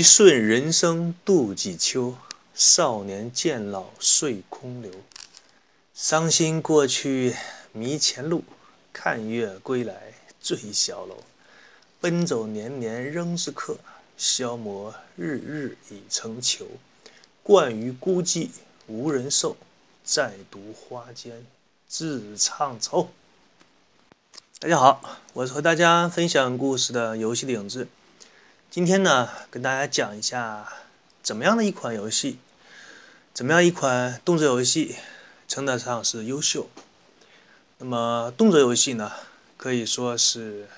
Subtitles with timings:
[0.00, 2.16] 一瞬人生度几秋，
[2.54, 4.90] 少年渐老岁空流。
[5.92, 7.36] 伤心过去
[7.72, 8.42] 迷前路，
[8.94, 11.18] 看月归来醉小楼。
[12.00, 13.76] 奔走年年仍是客，
[14.16, 16.66] 消磨日日已成囚。
[17.42, 18.48] 惯于孤寂
[18.86, 19.54] 无人受，
[20.02, 21.44] 再读花间
[21.86, 23.10] 自怅愁。
[24.60, 27.86] 大家好，我是和大家分享故事的游戏的影子。
[28.70, 30.72] 今天呢，跟大家讲一下
[31.24, 32.38] 怎么样的一款游戏，
[33.34, 34.94] 怎么样一款动作游戏
[35.48, 36.68] 称得上是优秀。
[37.78, 39.10] 那么，动作游戏呢，
[39.56, 40.68] 可以说是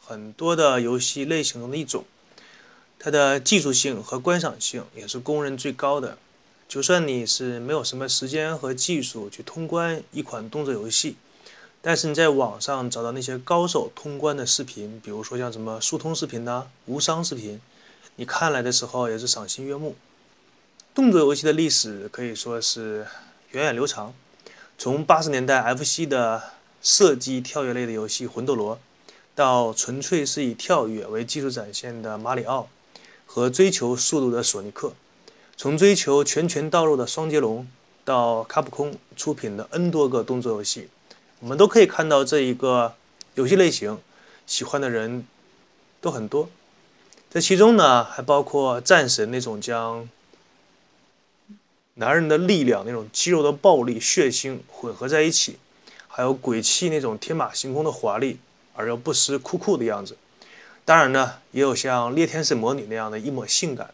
[0.00, 2.04] 很多的游戏类型中的一种，
[2.96, 6.16] 它的技术性和观赏性也是公认最高的。
[6.68, 11.16] 就算你是没有什么时间和技术去通关一款动作游戏。
[11.88, 17.60] 但是你在网上找到那些高手通关的视频，比如说像什么速通视频呐、无伤视频，
[18.16, 19.94] 你看来的时候也是赏心悦目。
[20.92, 23.06] 动作游戏的历史可以说是
[23.52, 24.12] 源远流长，
[24.76, 26.42] 从八十年代 FC 的
[26.82, 28.74] 射击跳跃类的游戏《魂斗罗》，
[29.36, 32.68] 到纯粹是以跳跃为技术展现的《马里奥》，
[33.26, 34.88] 和追求速度的《索尼克》，
[35.56, 37.62] 从追求拳拳到肉的《双截龙》，
[38.04, 40.88] 到卡普空出品的 N 多个动作游戏。
[41.40, 42.94] 我们都可以看到这一个
[43.34, 43.98] 游戏类型，
[44.46, 45.26] 喜欢的人
[46.00, 46.48] 都很多。
[47.30, 50.08] 这其中呢，还包括战神那种将
[51.94, 55.58] 男人的力量、那种肌肉的暴力、血腥混合在一起，
[56.08, 58.38] 还有鬼泣那种天马行空的华丽
[58.74, 60.16] 而又不失酷酷的样子。
[60.86, 63.92] 当然呢，也有像猎天使魔女那样的一抹性感。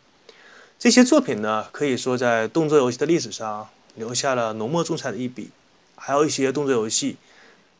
[0.78, 5.50] 这些作品呢，可以说在动作游戏的历史上留下了浓墨重彩的一笔。
[5.96, 7.16] 还有一些动作游戏。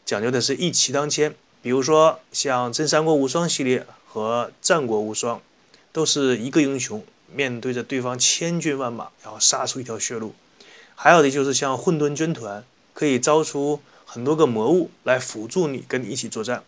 [0.05, 5.39] 讲究的是一骑当千，比如说像《真三国无双》系列和《战国无双》，
[5.93, 10.35] 都是一个英雄面对着对方千军万马，然后杀出一条血路。
[10.95, 12.61] 还有的就是像《混沌军团》，
[12.93, 16.63] 可以招出很多个魔物来辅助你，跟你一起作战。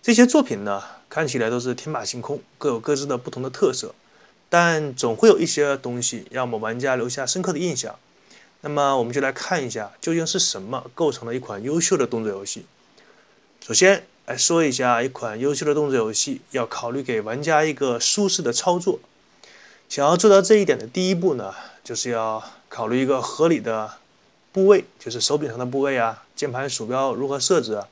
[0.00, 3.94] 这些作品呢，看起来都是天马行空，各有各自的不同的特色，
[4.48, 7.98] 但总会有一些东西让我们玩家留下深刻的印象。
[8.60, 12.66] 那么我们就来看一下，究竟是什么构成了一款优秀的动作游戏。
[13.64, 18.98] 首先来说一下，一款优秀的动作游戏要考虑给玩家一个舒适的操作。
[19.88, 21.54] 想要做到这一点的第一步呢，
[21.84, 23.92] 就是要考虑一个合理的
[24.52, 27.88] 部位，就是手柄上的部位啊，键盘、鼠标如何设置啊，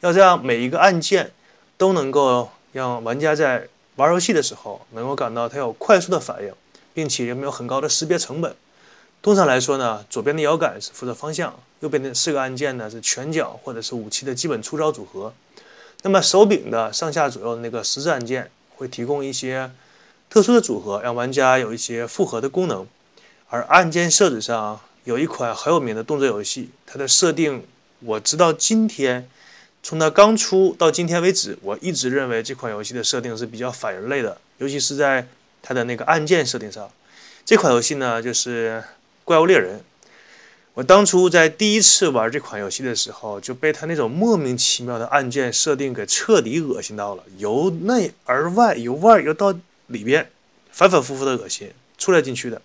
[0.00, 1.32] 要这样每一个按键
[1.76, 6.52] 都能够让玩家在玩游戏的时候能够感到它有快速的反应，
[6.94, 8.54] 并且也没有很高的识别成本。
[9.22, 15.32] 通常来说呢，左边的摇杆是负责方向，右边的四个按键呢是拳脚或者是武器的基本出招组合。
[16.02, 19.68] 那么手柄的上下左右那个十字按键会提供一些
[20.30, 22.86] 特殊的组合，让玩家有一些复合的功能。
[23.48, 27.66] 而按键设置上有一款很有名的动作游戏，它的设定
[27.98, 29.28] 我直到今天，
[29.82, 35.26] 从它刚出到今天为止，我一直认为这款游戏的设定是比较反人类的，尤其是在
[35.62, 36.88] 它的那个按键设定上。
[37.44, 38.84] 这款游戏呢，就是。
[39.26, 39.80] 怪物猎人，
[40.74, 49.52] 我当初在第一次玩这款游戏的时候，就被他那种莫名其妙的按键设定给彻底恶心到了，由内而外，由外又到
[49.88, 50.30] 里边，
[50.70, 52.62] 反反复复的恶心，出来进去的。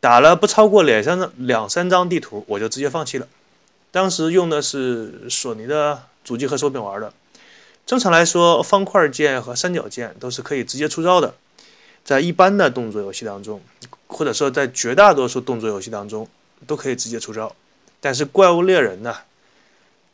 [0.00, 3.28] 打了不超过两三两三张地图，我就直接放弃了。
[3.92, 7.12] 当时用的是索尼的主机和手柄玩的。
[7.86, 11.36] 正常来说，方块键和三角键都是可以直接出招的。
[12.04, 13.62] 在一般的动作游戏当中，
[14.06, 16.28] 或者说在绝大多数动作游戏当中，
[16.66, 17.56] 都可以直接出招。
[18.00, 19.16] 但是怪物猎人呢，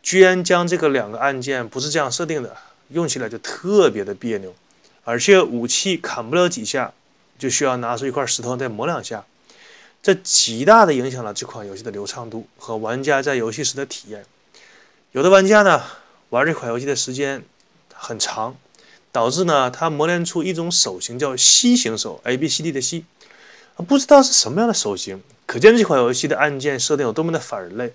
[0.00, 2.56] 居然将这个两个按键不是这样设定的，
[2.90, 4.54] 用起来就特别的别扭，
[5.02, 6.92] 而且武器砍不了几下，
[7.36, 9.24] 就需要拿出一块石头再磨两下，
[10.00, 14.24] 这极大的影响了这款游戏的流畅度和玩家在游戏时的体验。
[15.10, 15.82] 有的玩家呢，
[16.28, 17.42] 玩这款游戏的时间
[17.92, 18.56] 很长。
[19.12, 23.04] 导致呢，他磨练出一种手型，叫 C 型手，A B C D 的 C，
[23.88, 25.20] 不知道是什么样的手型。
[25.46, 27.92] 可见这款游戏的按键设定有多么的反人类。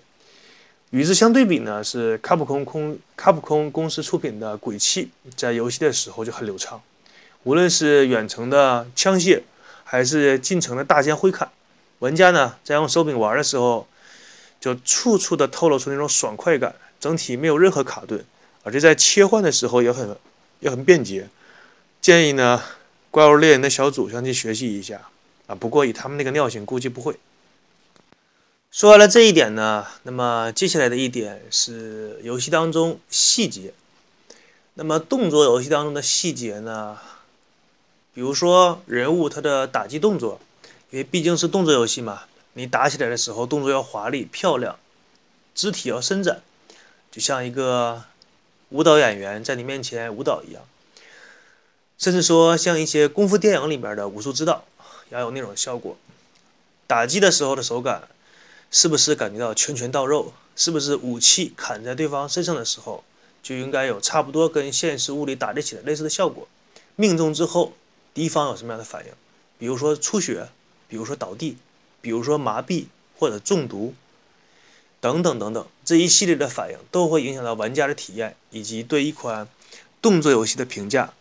[0.92, 5.06] 与之相对比呢，是卡普空空卡普空公司出品的《鬼泣》，
[5.38, 6.82] 在游戏的时候就很流畅，
[7.44, 9.42] 无论是远程的枪械，
[9.84, 11.50] 还是近程的大剑挥砍，
[12.00, 13.88] 玩家呢在用手柄玩的时候，
[14.60, 18.24] 就处处的透露出那种爽快感，整体没有任何卡顿，
[18.64, 20.18] 而且在切换的时候也很。
[20.66, 21.30] 也很便捷，
[22.02, 22.60] 建议呢，
[23.12, 25.00] 怪物猎人的小组上去学习一下
[25.46, 25.54] 啊。
[25.54, 27.16] 不过以他们那个尿性，估计不会。
[28.72, 33.76] 说完了这一点呢，那么接下来的一点是游戏当中细节。
[34.74, 36.98] 那么动作游戏当中的细节呢，
[38.16, 40.42] 比如说人物他的打击动作，
[40.90, 42.24] 因为毕竟是动作游戏嘛，
[42.54, 44.80] 你打起来的时候动作要华丽漂亮，
[45.54, 46.42] 肢体要伸展，
[47.12, 48.04] 就像一个
[48.75, 50.62] 舞蹈演员在你面前舞蹈一样。
[51.98, 54.66] 甚至说像一些功夫电影里面的武术指导，
[55.07, 55.98] 要有那种效果。
[56.86, 58.10] 打击的时候的手感，
[58.69, 60.33] 是不是感觉到拳拳到肉？
[60.57, 63.06] 是不是武器砍在对方身上的时候，
[63.42, 66.45] 就应该有差不多跟现实物理打在一起的类似的效果？
[66.98, 67.71] 命中之后，
[68.13, 69.12] 敌方有什么样的反应？
[69.57, 70.50] 比如说出血，
[70.89, 71.56] 比如说倒地，
[72.01, 72.88] 比如说麻痹
[73.18, 73.94] 或者中毒，
[75.06, 79.48] 等等等等，这一系列的反应都会影响到玩家的体验以及对一款
[80.02, 81.13] 动作游戏的评价。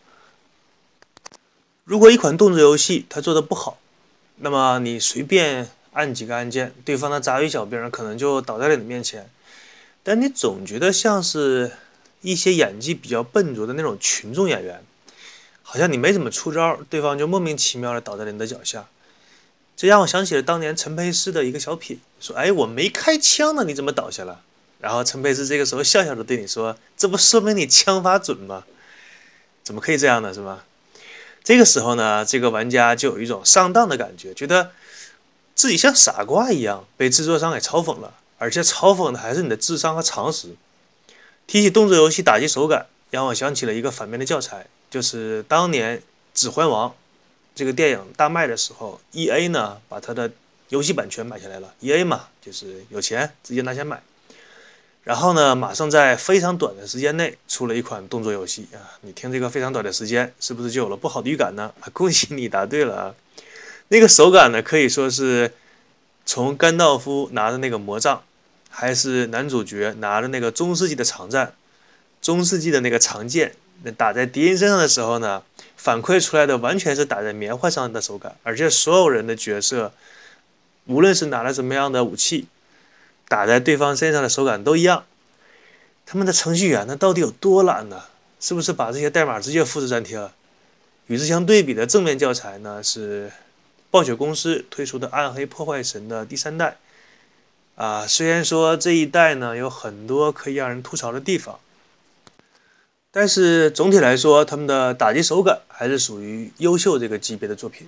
[1.85, 3.77] 如果一款动作游戏它做的不好，
[4.37, 9.29] 那么你随便按几个按键，对方的杂鱼小兵可能就倒在了你面前。
[10.03, 11.73] 但你总觉得像是
[12.23, 14.83] 一些演技比较笨拙的那种群众演员，
[15.63, 18.89] 好像你没怎么出招，对方就莫名其妙的倒在了你的脚下。
[19.77, 24.41] 这让我想起了当年陈佩斯的一个小品，说：“哎，我没开枪呢，你怎么倒下了？”
[24.81, 28.65] 然后陈佩斯这个时候笑笑的对你说：“这不说明你枪法准吗？
[29.63, 30.33] 怎么可以这样呢？
[30.33, 30.65] 是吧？”
[31.43, 34.71] 这个时候呢，这个玩家就有一种上当的感觉，觉得
[35.55, 40.55] 自己像傻瓜一样被制作商给嘲讽了，而且嘲讽的还是你的智商和常识。
[41.47, 45.99] 提起动作游戏打击手感，让我想起了一个反面的教材，就是当年
[46.33, 46.91] 《指环王》
[47.55, 50.31] 这个电影大卖的时候，E A 呢把它的
[50.71, 51.73] 游戏版权买下来了。
[51.81, 54.03] E A 嘛，就是有钱，直接拿钱买。
[55.05, 58.97] 然后呢，马上在非常短的时间内出了一款动作游戏啊！
[59.03, 61.75] 你听这个非常短的时间，是不是就有了不好的预感呢？
[61.93, 63.15] 恭喜你答对了啊！
[63.89, 65.53] 那个手感呢，可以说是
[66.25, 68.23] 从甘道夫拿着那个魔杖，
[68.71, 71.53] 还是男主角拿着那个中世纪的长战、
[72.23, 73.55] 中世纪的那个长剑，
[73.93, 75.43] 打在敌人身上的时候呢，
[75.77, 79.93] 反馈出来的完全是打在棉花上的手感，而且所有人的角色，
[80.87, 82.47] 无论是拿了什么样的武器。
[83.27, 85.07] 打在对方身上的手感都一样，
[86.05, 88.03] 他们的程序员呢到底有多懒呢？
[88.39, 90.35] 是不是把这些代码直接复制粘贴了？
[91.07, 93.33] 与之相对比的正面教材呢是
[93.91, 96.77] 暴雪公司推出的《暗黑破坏神》的第三代。
[97.77, 101.59] 啊，虽然说这一代呢有很多可以让人吐槽的地方，
[103.17, 107.87] 但是总体来说，他们的打击手感还是属于优秀这个级别的作品。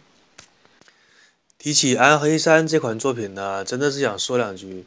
[1.59, 4.87] 提起《暗黑三》这款作品呢，真的是想说两句。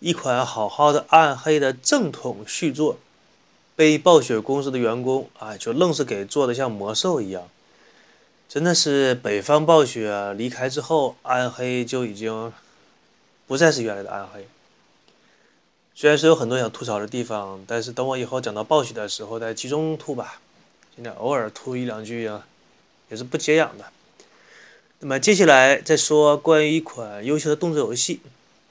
[0.00, 2.98] 一款好好的暗黑的正统续作，
[3.76, 7.48] 被暴雪公司的员工啊，就愣是给做的像魔兽一样。
[8.48, 12.52] 真的是北方暴雪离开之后，暗黑就已经
[13.46, 14.48] 不再是原来的暗黑。
[16.00, 20.40] 虽然是有很多想吐槽的地方，但是等我以后讲到暴雪的时候再集中吐吧。
[20.94, 22.46] 现在偶尔吐一两句啊，
[23.08, 23.84] 也是不解痒的。
[25.00, 28.20] 那么接下来再说关于一款优秀的动作游戏。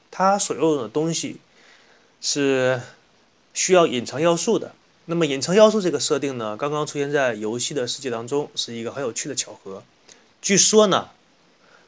[0.09, 1.35] 它所用的东西
[2.21, 2.79] 是
[3.53, 4.71] 需要隐藏要素的。
[5.03, 9.83] 那么隐藏要素这个设定呢，刚刚出现在游戏的世界当中，是一个很有趣的巧合。
[10.41, 11.09] 据说呢，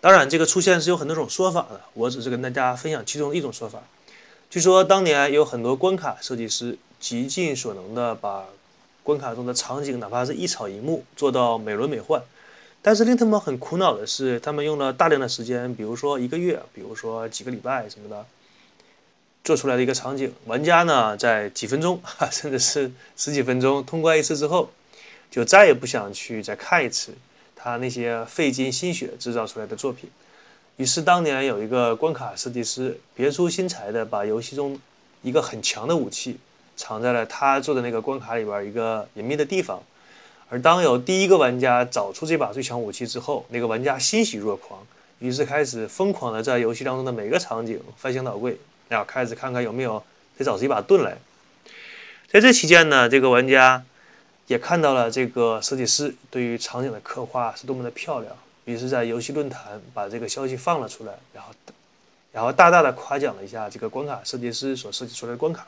[0.01, 3.83] 当然这个出现是有很多种说法的，我只是跟大家分享其中的一种说法。
[4.49, 8.45] 据说当年有很多关卡设计师极尽所能的把
[9.03, 12.19] 关卡中的场景，哪怕是一草一木，做到美轮美奂。
[12.81, 18.25] 但是令他们很苦恼的是，他们用了大量的时间，比如说一个月，比如说几个礼拜什么的，
[19.43, 22.01] 做出来的一个场景，玩家呢在几分钟，
[22.31, 24.71] 甚至是十几分钟通关一次之后，
[25.29, 27.13] 就再也不想去再看一次
[27.55, 30.09] 他那些费尽心血制造出来的作品。
[30.79, 34.79] 于是当年有一个关卡设计师别出心裁的把游戏中
[35.21, 36.37] 一个很强的武器
[36.77, 39.83] 藏在了他做的那个关卡里边一个隐秘的地方。
[40.47, 44.79] 而当有第一个玩家找出这把最强武器之后，那个玩家欣喜若狂，
[45.19, 48.57] 于是开始疯狂的在游戏当中的每个场景翻箱倒柜，
[48.87, 50.01] 然后开始看看有没有
[50.37, 51.17] 再找出一把盾来。
[52.31, 53.83] 在这期间呢，这个玩家
[54.47, 58.33] 也看到了这个设计师对于场景的刻画是多么的漂亮，
[58.69, 61.51] 于是，在游戏论坛把这个消息放了出来，然后，
[62.31, 65.67] 然后大大的夸奖了一下这个关卡设计师所设计出来的关卡。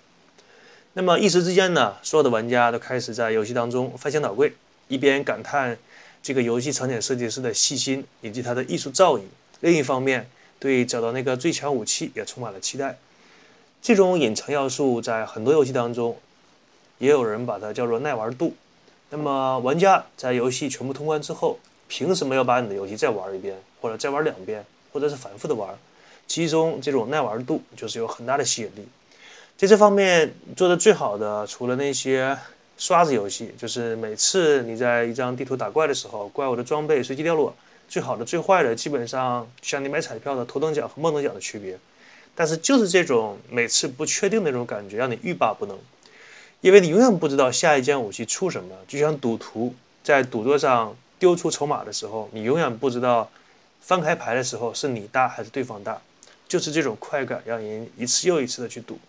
[0.93, 4.53] 那么一时之间呢，所有的玩家都开始在游戏当中翻箱倒柜。
[4.87, 5.77] 一边感叹
[6.21, 9.21] 这个游戏场景设计师的细心以及他的艺术造诣，
[9.61, 10.29] 另一方面
[10.59, 12.97] 对找到那个最强武器也充满了期待。
[13.81, 16.19] 这种隐藏要素在很多游戏当中，
[16.97, 18.53] 也有人把它叫做耐玩度。
[19.09, 21.57] 那么玩家在游戏全部通关之后，
[21.91, 25.77] 凭什么要把你的游戏再玩一遍，或者再玩两遍，或者是反复的玩？
[26.25, 28.87] 其中这种耐玩度就是有很大的吸引力。
[29.57, 32.37] 在这方面做的最好的，除了那些。
[32.77, 37.55] 刷子游戏，就是每次你在一张地图打怪的时候，怪物的装备随机掉落，
[37.87, 41.77] 最好的、最坏的，基本上像你买彩票的头等奖和末等奖的区别。
[42.33, 45.77] 但是就是这种每次不确定的那种感觉，让你欲罢不能，
[46.61, 48.75] 因为你永远不知道下一件武器出什么。
[48.87, 53.29] 就像赌徒在赌桌上丢出筹码的时候，你永远不知道
[53.79, 56.01] 翻开牌的时候是你大还是对方大。
[56.47, 58.99] 就是这种快感，让人一次又一次的去赌，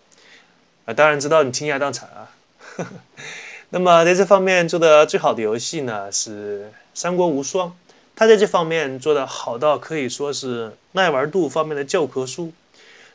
[0.85, 2.29] 啊，当然知道你倾家荡产啊。
[3.71, 7.69] 那么在这方面做的最好的游戏呢，是《三国无双》，
[8.15, 12.45] 它在这方面做的好到可以说是耐玩度方面的教科书。《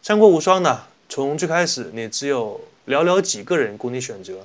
[0.03, 4.45] 三国无双》呢，从最开始你只有寥寥几个人供你选择，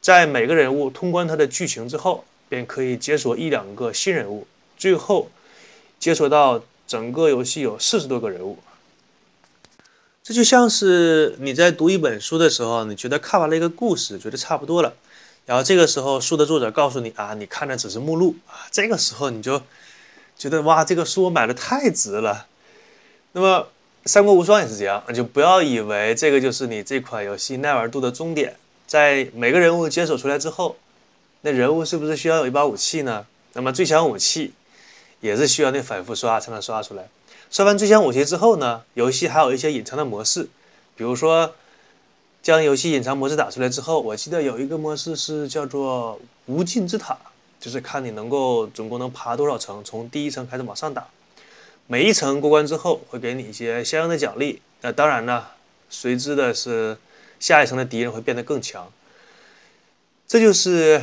[0.00, 5.30] 在每个人物通关它的剧情之后，便可以解锁一两个新人物，最后
[5.98, 8.58] 解锁到整个游戏有四十多个人物。
[10.22, 14.92] 这就像是你在读一本书的时候，你觉得看完了一个故事，觉得差不多了，
[15.46, 19.62] 然后这个时候书的作者告诉你啊，你看的只是目录啊，这个时候你就
[20.36, 22.46] 觉得哇，这个书我买的太值了。
[23.32, 23.60] 那么
[24.04, 28.56] 《三国无双》也是这样，就不要以为这个就是你这款游戏耐玩度的终点，
[28.86, 30.76] 在每个人物解锁出来之后，
[31.42, 33.26] 那人物是不是需要有一把武器呢？
[33.52, 34.54] 那么最强武器
[35.20, 37.08] 也是需要你反复刷才能刷出来。
[37.50, 40.48] 刷完最强武器之后呢，游戏还有一些隐藏的模式，
[40.96, 41.54] 比如说
[42.42, 47.18] 将游戏隐藏模式打出来之后，我记得有一个模式是叫做无尽之塔，
[47.60, 51.06] 就是看你能够总共能爬多少层，从第一层开始往上打，
[51.86, 54.62] 每一层过关之后会给你一些相应的奖励。
[54.80, 55.44] 那当然呢，
[55.90, 56.96] 随之的是
[57.38, 58.90] 下一层的敌人会变得更强。
[60.26, 61.02] 这就是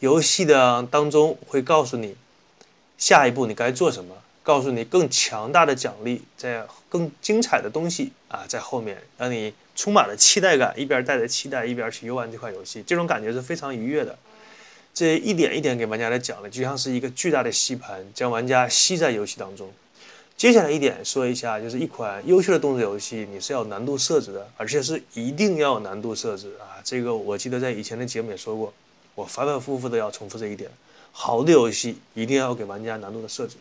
[0.00, 2.16] 游戏的当中会告诉你
[2.98, 4.14] 下一步你该做什么。
[4.42, 14.16] 告诉你更强大的奖励，在更精彩的东西啊，在后面让你充满了期待感，一边带着期待，一边去游玩这款游戏，这种感觉是非常愉悦的。
[14.94, 19.68] 这一点一点给玩家来讲了，就像是一个巨大的吸盘，将玩家吸在游戏当中。
[20.36, 26.78] 接下来一点说一下，就是一款优秀的动作游戏，你是要难度设置的，而且是一定要难度设置啊。
[26.84, 28.72] 这个我记得在以前的节目也说过，
[29.16, 30.70] 我反反复复的要重复这一点。
[31.10, 33.56] 好的游戏一定要给玩家难度的设置。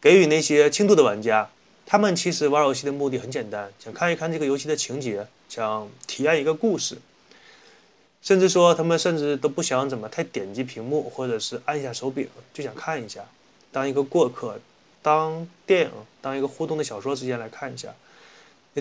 [0.00, 1.48] 给予那些轻度的玩家，
[1.86, 6.98] 他们其实玩游戏的目的很简单，想看一看这个游戏的情节，想体验一个故事，
[8.20, 13.24] 甚至说他们甚至都不想怎么太点击屏幕，或者是按下手柄，就想看一下，
[13.70, 14.58] 当一个过客，
[15.02, 17.94] 当电影，当一个互动的小说之间来看一下。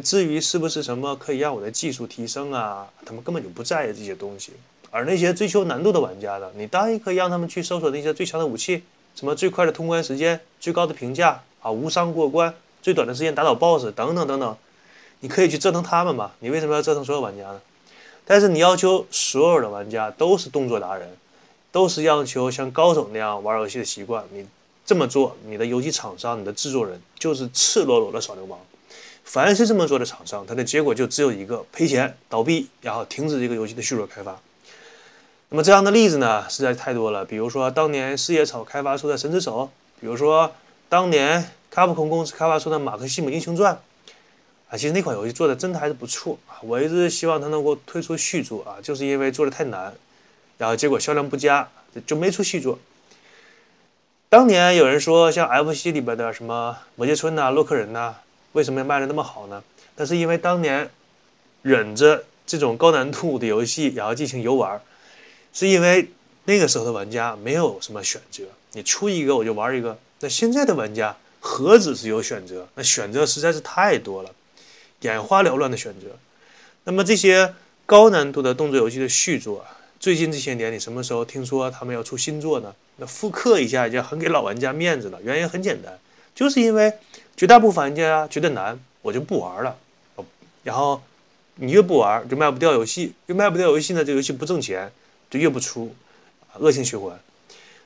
[0.02, 4.54] 至于是不是什么可以让我的技术提升啊，他们根本就不在意这些东西。
[4.92, 8.84] 而那些追求难度的玩家呢，你当然可以让他们去搜索那些最强的武器。
[9.14, 14.58] 什么最快的通关时间、最高的评价啊、无伤过关、最短的时间打倒 BOSS 等等等等，
[15.20, 16.32] 你可以去折腾他们嘛？
[16.40, 17.62] 你为什么要折腾所有玩家呢？
[18.26, 21.10] 但是你要求所有的玩家都是动作达人，
[21.74, 24.48] 都是要求像高手那样玩游戏的习惯，你
[24.86, 28.58] 这么做，你的游戏厂商、你的制作人就是赤裸裸的耍流氓。
[29.26, 34.40] 凡是这么做的厂商，它的结果就只有一个：赔钱、倒闭，然后停止这个游戏的续作开发。
[35.54, 37.26] 那么这样的例子呢，实在太多了。
[37.26, 39.64] 比如说当年四叶草开发出的《神之手》，
[40.00, 40.50] 比如说
[40.88, 43.74] 当年卡普空公司开发出的《马克西姆英雄传》
[44.70, 46.56] 啊，其实那款游戏做的真的还是不错啊。
[46.62, 49.94] 我一直希望它能够推出续作啊，就是因为做的太难，
[50.58, 51.68] 然后结果销量不佳，
[52.08, 52.80] 就没出续作。
[54.30, 58.16] 当年有人说，像 FC 里边的什么《摩羯村》呐、《洛克人》呐，
[58.54, 59.62] 为什么卖的那么好呢？
[59.98, 60.90] 那是因为当年
[61.62, 64.80] 忍着这种高难度的游戏，然后进行游玩。
[65.54, 66.10] 是因为
[66.46, 68.44] 那个时候的玩家没有什么选择，
[68.74, 69.98] 你出一个我就玩一个。
[70.20, 74.30] 那现在的玩家何止是有选择，那选择实在是太多了，
[75.02, 76.08] 眼花缭乱的选择。
[76.84, 77.54] 那么这些
[77.86, 79.66] 高难度的动作游戏的续作，
[80.00, 82.74] 最近这些年你什么时候听说他们要出新作呢？
[82.98, 85.20] 那复刻一下已经很给老玩家面子了。
[85.24, 85.98] 原因很简单，
[86.34, 86.94] 就是因为
[87.36, 89.76] 绝大部分玩家觉得难，我就不玩了。
[90.64, 91.02] 然后
[91.56, 94.92] 你越不玩，就卖不掉游戏，越卖不掉游戏呢，这游戏不挣钱。
[95.32, 95.96] 就越不出，
[96.60, 97.20] 恶性循环。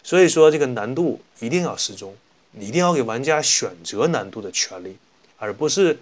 [0.04, 2.14] 所以说，这个难度一定要适中，
[2.52, 4.98] 你一定要给玩家选择难度的权利，
[5.38, 5.98] 而不是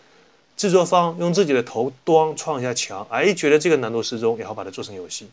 [0.58, 5.30] 制作方用自己的头端撞一下墙，哎，觉得这个难度适中，然后把它做成游戏。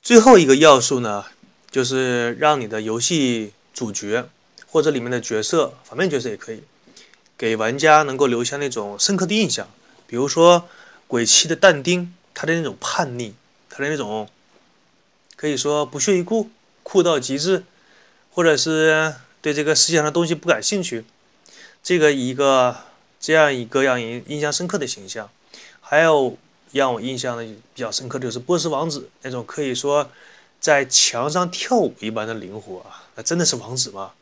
[0.00, 1.24] 最后一个要素呢，
[1.70, 4.28] 就是让你的游戏主角
[4.66, 6.62] 或者里面的角色，反面角色也可以，
[7.38, 9.68] 给玩家能够留下那种深刻的印象。
[10.06, 10.68] 比如说
[11.06, 13.34] 鬼泣的但丁，他的那种叛逆。
[13.74, 14.28] 他的那种
[15.34, 16.50] 可以说不屑一顾、
[16.82, 17.64] 酷到极致，
[18.30, 21.06] 或者是对这个世界上的东西不感兴趣，
[21.82, 22.76] 这个一个
[23.18, 25.30] 这样一个让人印象深刻的形象。
[25.80, 26.36] 还有
[26.72, 30.10] 让我印象的比较深刻的就是波斯王子那种可以说
[30.60, 34.12] 在墙上跳舞一般的灵活啊，那真的是王子吗？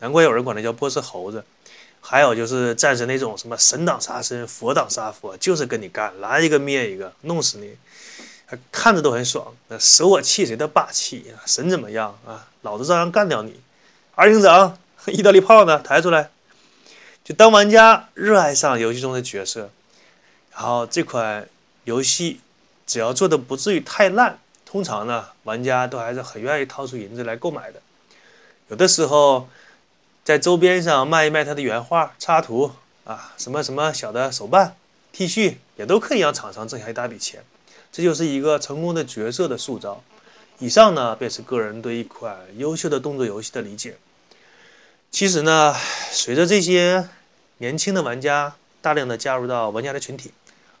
[0.00, 1.44] 难怪有人管他叫波斯猴子。
[2.00, 7.76] 还有就是战神那种什么神挡杀神，佛挡杀佛，就是跟你干，来一个灭一个，弄死你，
[8.70, 9.54] 看着都很爽。
[9.68, 11.42] 那舍我弃谁的霸气啊？
[11.46, 12.48] 神怎么样啊？
[12.62, 13.60] 老子照样干掉你。
[14.14, 15.78] 二营长，意大利炮呢？
[15.80, 16.30] 抬出来。
[17.24, 19.70] 就当玩家热爱上游戏中的角色，
[20.52, 21.48] 然后这款
[21.84, 22.40] 游戏
[22.86, 27.80] 只要做的不至于太烂，通常呢，玩家都还是很愿意掏出银子来购买的。
[28.68, 29.48] 有的时候。
[30.24, 32.70] 在周边上卖一卖他的原画、插图
[33.04, 34.76] 啊，什么什么小的手办、
[35.10, 37.42] T 恤，也都可以让厂商挣下一大笔钱。
[37.90, 40.02] 这就是一个成功的角色的塑造。
[40.58, 43.96] 以上呢，便是个人对一款优秀的动作游戏的理解。
[45.10, 45.74] 其实呢，
[46.10, 47.08] 随着这些
[47.58, 50.32] 年轻的玩家大量的加入到玩家的群体，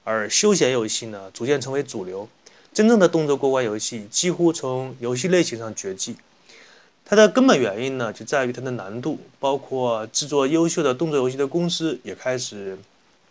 [0.04, 2.28] 而休闲游戏呢逐渐成为主流，
[2.74, 6.16] 真正的动作过关游戏几乎从游戏类型上绝迹。
[7.04, 12.76] 它的根本原因呢，就在于它的难度，包括制作优秀的动作游戏的公司也开始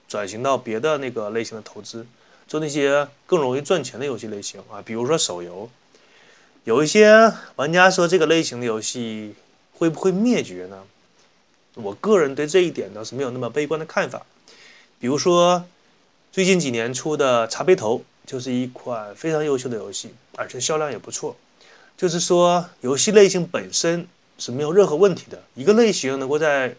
[0.07, 2.07] 转型到别的那个类型的投资，
[2.47, 5.69] 做那些更容易赚钱的游戏类型啊，比如说手游。
[6.63, 9.33] 有一些玩家说这个类型的游戏
[9.73, 10.83] 会不会灭绝呢？
[11.75, 14.25] 我个人对这一点倒是没有那么悲观的看法。
[14.99, 15.63] 比如说
[16.31, 21.35] 最近几年出的《茶杯头》就是一款非常优秀的游戏，而且销量也不错。
[21.95, 25.41] 就是说，游戏类型本身是没有任何问题的。
[25.55, 26.75] 一个类型能够在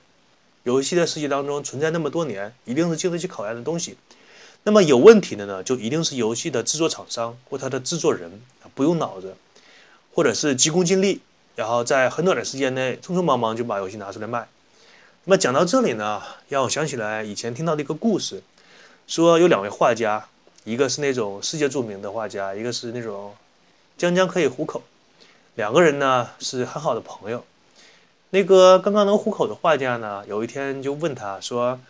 [0.63, 3.97] 游戏的世界当中存在那么多年，一定是经得起考验的东西。
[4.65, 8.41] 那么有问题的呢，就一定是游戏的制作厂商或他的制作人
[8.75, 9.35] 不用脑子，
[10.15, 11.21] 或者是急功近利，
[11.57, 14.47] 然后在很短的时间内匆匆忙忙就把游戏拿出来卖。
[15.25, 18.43] 那么讲到这里呢，让我想起来以前听到的一个故事，
[19.07, 20.27] 说有两位画家，
[20.65, 23.35] 一个是那种世界著名的画家，一个是那种
[23.97, 24.83] 将将可以糊口。
[25.55, 27.45] 两个人呢是很好的朋友，
[28.31, 31.81] 那个刚刚能糊口的画家呢，有一天就问他说：“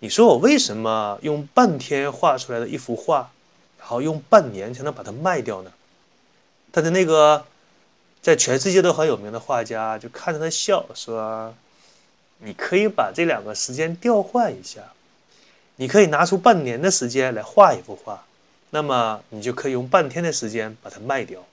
[0.00, 3.30] 你说我为什么用半天画出来的一幅画，
[3.78, 5.70] 然后用半年才能把它卖掉呢？”
[6.72, 7.44] 他的那个
[8.22, 11.54] 在全世界都很有名的画家就看着他笑说
[12.38, 14.80] ：“你可以把这两个时间调换一下，
[15.76, 18.24] 你可以拿出半年的时间来画一幅画，
[18.70, 21.44] 那么你就可以用半天的时间把它卖掉。”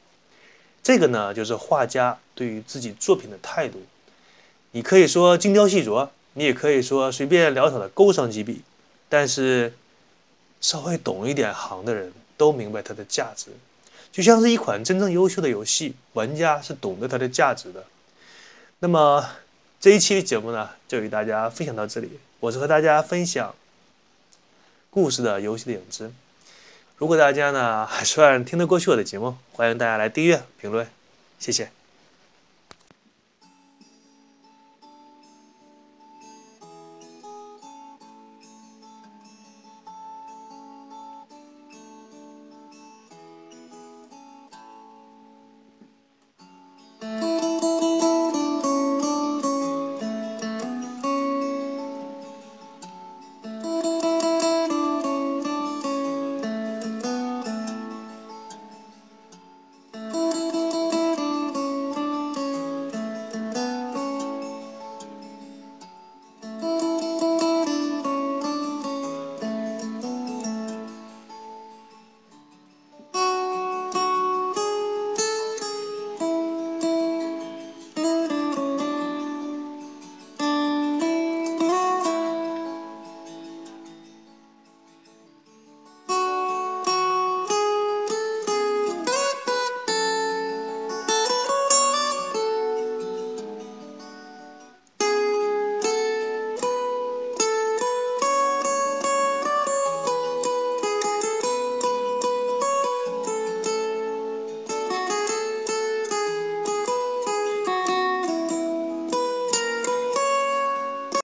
[0.83, 3.81] 这个呢，就是画家对于自己作品的态度。
[4.71, 8.61] 你可以说精雕细琢，你也可以说随便潦草的勾上几笔，
[9.09, 9.73] 但是
[10.61, 13.47] 稍微懂一点行的人都明白它的价值。
[14.11, 17.83] 就像是一款真正优秀的游戏，玩家是懂得它的价值的。
[18.77, 19.27] 那么
[19.79, 22.19] 这一期的节目呢，就与大家分享到这里。
[22.39, 23.55] 我是和大家分享
[24.91, 26.13] 故事的游戏的影子。
[26.97, 30.87] 如果大家呢还算听得过去我的节目，欢迎大家来订阅、评论，
[31.39, 31.71] 谢谢。